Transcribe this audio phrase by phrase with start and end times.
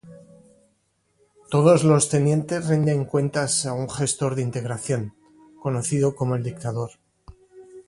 [1.51, 5.13] Todos los tenientes rinden cuentas a un gestor de integración;
[5.61, 6.93] conocido como el dictador.